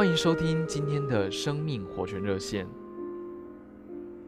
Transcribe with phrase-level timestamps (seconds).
[0.00, 2.66] 欢迎收听今天的生命活泉热线。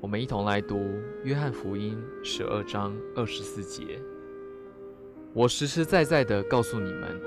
[0.00, 0.78] 我们一同来读
[1.24, 4.00] 约翰福音十二章二十四节。
[5.32, 7.20] 我实实在在的告诉你们，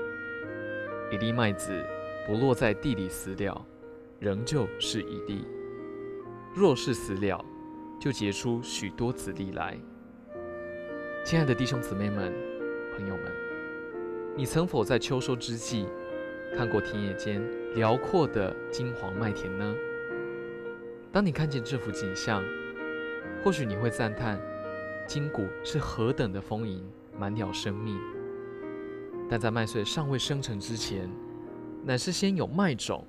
[1.12, 1.84] 一粒麦子
[2.26, 3.62] 不落在地里死了，
[4.18, 5.44] 仍旧是一粒；
[6.54, 7.44] 若是死了，
[8.00, 9.78] 就结出许多子粒来。
[11.26, 12.32] 亲爱的弟兄姊妹们、
[12.96, 13.24] 朋友们，
[14.34, 15.84] 你曾否在秋收之际
[16.56, 19.74] 看过田野间辽阔的金黄麦田呢？
[21.12, 22.42] 当你看见这幅景象，
[23.44, 24.40] 或许你会赞叹，
[25.06, 26.84] 筋骨是何等的丰盈，
[27.16, 27.96] 满鸟生命。
[29.28, 31.08] 但在麦穗尚未生成之前，
[31.84, 33.04] 乃是先有麦种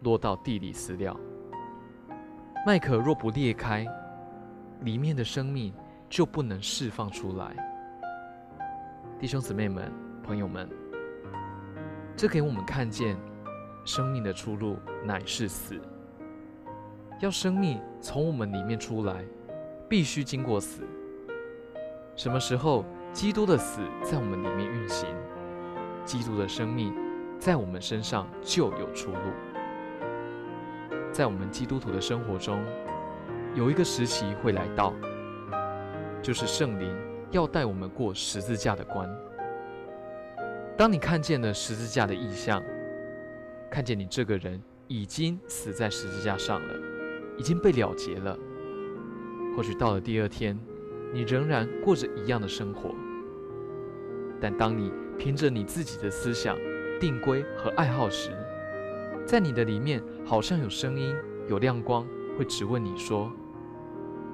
[0.00, 1.16] 落到地里死了。
[2.66, 3.86] 麦壳若不裂开，
[4.80, 5.72] 里面的生命
[6.10, 7.54] 就不能释放出来。
[9.20, 9.92] 弟兄姊妹们、
[10.24, 10.68] 朋友们，
[12.16, 13.16] 这给我们看见，
[13.84, 15.80] 生命的出路乃是死。
[17.20, 19.24] 要生命从我们里面出来，
[19.88, 20.82] 必须经过死。
[22.16, 25.08] 什么时候基督的死在我们里面运行，
[26.04, 26.94] 基督的生命
[27.38, 29.18] 在我们身上就有出路。
[31.12, 32.64] 在我们基督徒的生活中，
[33.54, 34.94] 有一个时期会来到，
[36.22, 36.96] 就是圣灵
[37.30, 39.08] 要带我们过十字架的关。
[40.76, 42.62] 当你看见了十字架的意象，
[43.72, 46.74] 看见你这个人已经死在十字架上了，
[47.38, 48.38] 已经被了结了。
[49.56, 50.58] 或许到了第二天，
[51.10, 52.94] 你仍然过着一样的生活。
[54.38, 56.54] 但当你凭着你自己的思想、
[57.00, 58.30] 定规和爱好时，
[59.24, 61.16] 在你的里面好像有声音、
[61.48, 62.06] 有亮光，
[62.36, 63.32] 会质问你说：“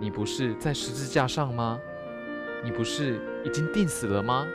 [0.01, 1.79] 你不是在十字架上吗？
[2.65, 4.49] 你不是已经定死了吗？”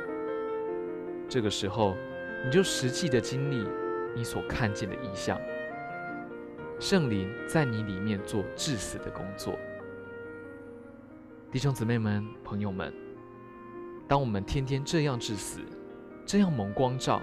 [1.29, 1.95] 这个时候，
[2.43, 3.65] 你就实际的经历
[4.15, 5.39] 你所看见的意象。
[6.79, 9.57] 圣灵在你里面做致死的工作。
[11.51, 12.93] 弟兄姊妹们、朋友们，
[14.07, 15.59] 当我们天天这样致死，
[16.25, 17.21] 这样蒙光照，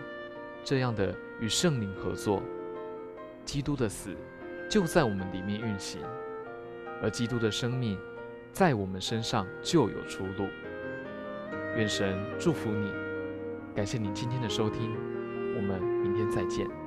[0.64, 2.42] 这样的与圣灵合作，
[3.44, 4.16] 基督的死
[4.68, 6.00] 就在我们里面运行，
[7.02, 7.98] 而基督的生命
[8.52, 10.46] 在我们身上就有出路。
[11.76, 12.92] 愿神祝福你，
[13.74, 14.94] 感谢你今天的收听，
[15.56, 16.79] 我们明天再见。